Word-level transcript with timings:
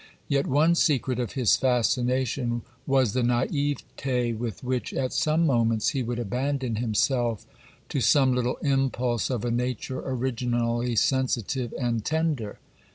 Yet 0.27 0.47
one 0.47 0.73
secret 0.73 1.19
of 1.19 1.33
his 1.33 1.55
fascination 1.55 2.63
was 2.87 3.13
the 3.13 3.21
naïveté 3.21 4.35
with 4.35 4.63
which 4.63 4.95
at 4.95 5.13
some 5.13 5.45
moments 5.45 5.89
he 5.89 6.01
would 6.01 6.17
abandon 6.17 6.77
himself 6.77 7.45
to 7.89 8.01
some 8.01 8.33
little 8.33 8.55
impulse 8.63 9.29
of 9.29 9.45
a 9.45 9.51
nature 9.51 9.99
originally 10.03 10.95
sensitive 10.95 11.71
and 11.79 12.03
tender. 12.03 12.57